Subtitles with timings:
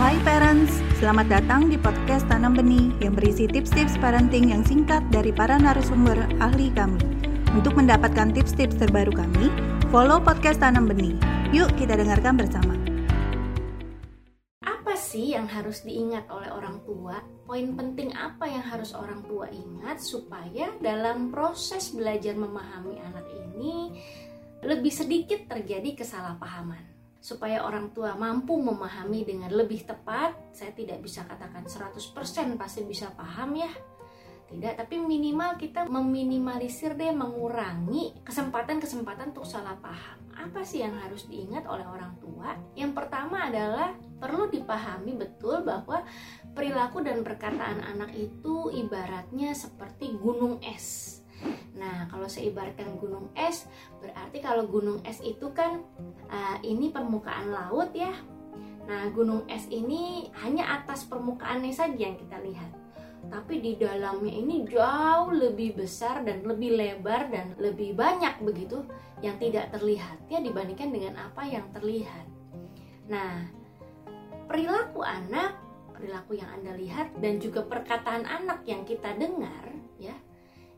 [0.00, 5.36] Hai parents, selamat datang di podcast Tanam Benih yang berisi tips-tips parenting yang singkat dari
[5.36, 6.96] para narasumber ahli kami.
[7.52, 9.52] Untuk mendapatkan tips-tips terbaru kami,
[9.92, 11.12] follow podcast Tanam Benih.
[11.52, 12.72] Yuk kita dengarkan bersama.
[14.64, 17.20] Apa sih yang harus diingat oleh orang tua?
[17.44, 23.92] Poin penting apa yang harus orang tua ingat supaya dalam proses belajar memahami anak ini
[24.64, 26.91] lebih sedikit terjadi kesalahpahaman?
[27.22, 30.34] Supaya orang tua mampu memahami dengan lebih tepat.
[30.50, 33.70] Saya tidak bisa katakan 100% pasti bisa paham ya.
[34.50, 40.18] Tidak tapi minimal kita meminimalisir deh mengurangi kesempatan-kesempatan untuk salah paham.
[40.36, 42.52] Apa sih yang harus diingat oleh orang tua?
[42.76, 46.04] Yang pertama adalah perlu dipahami betul bahwa
[46.52, 51.21] perilaku dan perkataan anak itu ibaratnya seperti gunung es
[51.76, 53.66] Nah, kalau saya ibaratkan gunung es,
[53.98, 55.82] berarti kalau gunung es itu kan
[56.30, 58.12] uh, ini permukaan laut ya.
[58.86, 62.70] Nah, gunung es ini hanya atas permukaannya saja yang kita lihat.
[63.30, 68.82] Tapi di dalamnya ini jauh lebih besar dan lebih lebar dan lebih banyak begitu
[69.22, 72.26] yang tidak terlihat ya dibandingkan dengan apa yang terlihat.
[73.06, 73.46] Nah,
[74.50, 75.54] perilaku anak,
[75.94, 79.70] perilaku yang Anda lihat dan juga perkataan anak yang kita dengar
[80.02, 80.18] ya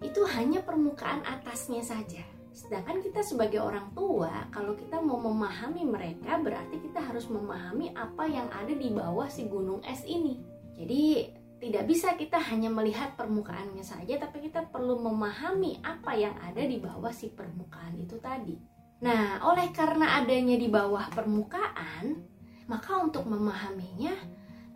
[0.00, 2.24] itu hanya permukaan atasnya saja.
[2.54, 8.30] Sedangkan kita sebagai orang tua, kalau kita mau memahami mereka, berarti kita harus memahami apa
[8.30, 10.38] yang ada di bawah si gunung es ini.
[10.78, 16.62] Jadi, tidak bisa kita hanya melihat permukaannya saja, tapi kita perlu memahami apa yang ada
[16.62, 18.54] di bawah si permukaan itu tadi.
[19.02, 22.20] Nah, oleh karena adanya di bawah permukaan,
[22.68, 24.12] maka untuk memahaminya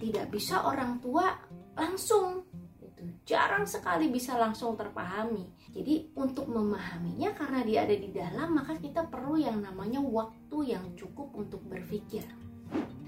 [0.01, 1.29] tidak bisa orang tua
[1.77, 2.48] langsung
[3.29, 5.45] jarang sekali bisa langsung terpahami.
[5.69, 10.97] Jadi untuk memahaminya karena dia ada di dalam maka kita perlu yang namanya waktu yang
[10.97, 12.25] cukup untuk berpikir.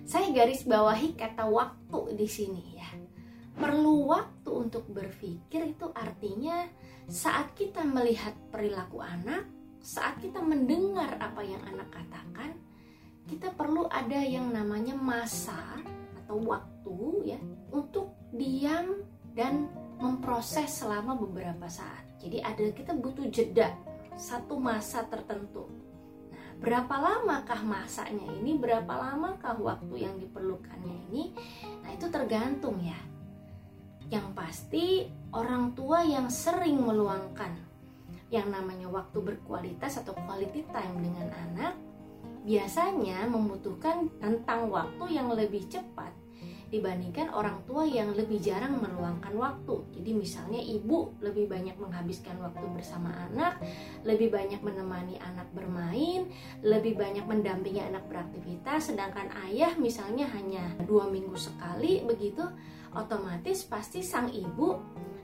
[0.05, 2.91] Saya garis bawahi kata waktu di sini ya.
[3.57, 6.69] Perlu waktu untuk berpikir itu artinya
[7.09, 9.49] saat kita melihat perilaku anak,
[9.81, 12.61] saat kita mendengar apa yang anak katakan,
[13.25, 15.81] kita perlu ada yang namanya masa
[16.25, 17.41] atau waktu ya
[17.73, 19.05] untuk diam
[19.35, 19.69] dan
[20.01, 22.03] memproses selama beberapa saat.
[22.19, 23.77] Jadi ada kita butuh jeda
[24.17, 25.69] satu masa tertentu.
[26.33, 28.57] Nah, berapa lamakah masanya ini?
[28.57, 31.33] Berapa lamakah waktu yang diperlukannya ini?
[31.85, 32.99] Nah, itu tergantung ya.
[34.11, 34.87] Yang pasti
[35.31, 37.71] orang tua yang sering meluangkan
[38.31, 41.75] yang namanya waktu berkualitas atau quality time dengan anak
[42.47, 46.15] biasanya membutuhkan tentang waktu yang lebih cepat
[46.71, 49.83] dibandingkan orang tua yang lebih jarang meluangkan waktu.
[49.99, 53.59] Jadi misalnya ibu lebih banyak menghabiskan waktu bersama anak,
[54.07, 56.31] lebih banyak menemani anak bermain,
[56.63, 62.47] lebih banyak mendampingi anak beraktivitas, sedangkan ayah misalnya hanya dua minggu sekali begitu,
[62.95, 64.79] otomatis pasti sang ibu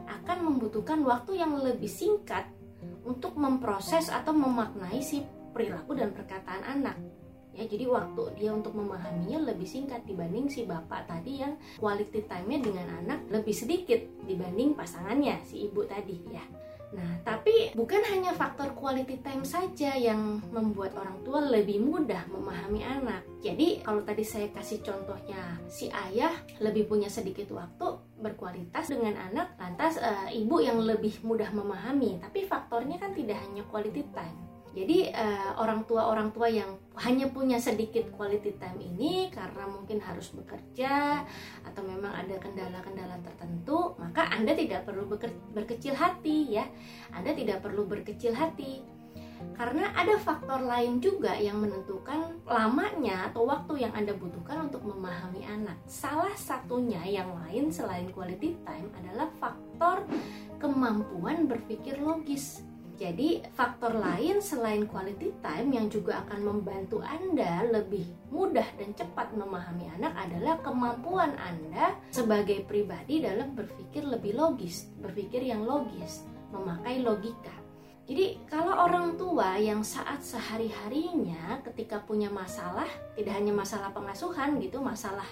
[0.07, 2.51] akan membutuhkan waktu yang lebih singkat
[3.07, 5.23] untuk memproses atau memaknai si
[5.55, 6.99] perilaku dan perkataan anak
[7.57, 12.61] ya jadi waktu dia untuk memahaminya lebih singkat dibanding si bapak tadi yang quality time-nya
[12.61, 16.45] dengan anak lebih sedikit dibanding pasangannya si ibu tadi ya
[16.95, 22.87] Nah, tapi bukan hanya faktor quality time saja yang membuat orang tua lebih mudah memahami
[22.87, 23.27] anak.
[23.43, 26.31] Jadi, kalau tadi saya kasih contohnya, si ayah
[26.63, 32.23] lebih punya sedikit waktu berkualitas dengan anak, lantas e, ibu yang lebih mudah memahami.
[32.23, 34.36] Tapi faktornya kan tidak hanya quality time
[34.77, 40.05] jadi uh, orang tua orang tua yang hanya punya sedikit quality time ini karena mungkin
[40.05, 41.25] harus bekerja
[41.65, 45.09] atau memang ada kendala-kendala tertentu, maka Anda tidak perlu
[45.57, 46.69] berkecil hati ya.
[47.09, 48.85] Anda tidak perlu berkecil hati.
[49.57, 55.45] Karena ada faktor lain juga yang menentukan lamanya atau waktu yang Anda butuhkan untuk memahami
[55.49, 55.81] anak.
[55.89, 60.05] Salah satunya yang lain selain quality time adalah faktor
[60.61, 62.65] kemampuan berpikir logis
[62.97, 69.37] jadi, faktor lain selain quality time yang juga akan membantu Anda lebih mudah dan cepat
[69.37, 76.25] memahami anak adalah kemampuan Anda sebagai pribadi dalam berpikir lebih logis, berpikir yang logis,
[76.57, 77.53] memakai logika.
[78.09, 84.81] Jadi, kalau orang tua yang saat sehari-harinya ketika punya masalah, tidak hanya masalah pengasuhan gitu,
[84.81, 85.27] masalah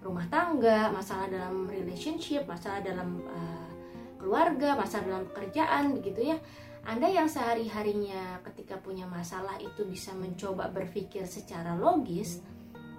[0.00, 3.68] rumah tangga, masalah dalam relationship, masalah dalam uh,
[4.16, 6.38] keluarga, masalah dalam pekerjaan begitu ya
[6.88, 12.40] anda yang sehari-harinya ketika punya masalah itu bisa mencoba berpikir secara logis,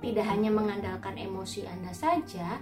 [0.05, 2.61] tidak hanya mengandalkan emosi Anda saja,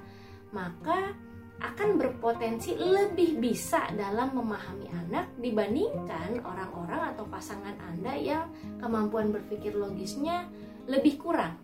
[0.56, 1.12] maka
[1.60, 8.46] akan berpotensi lebih bisa dalam memahami anak dibandingkan orang-orang atau pasangan Anda yang
[8.80, 10.48] kemampuan berpikir logisnya
[10.88, 11.60] lebih kurang.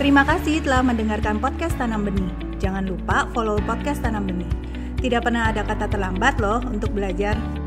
[0.00, 2.32] Terima kasih telah mendengarkan podcast Tanam Benih.
[2.56, 4.69] Jangan lupa follow podcast Tanam Benih.
[5.00, 7.59] Tidak pernah ada kata terlambat loh untuk belajar.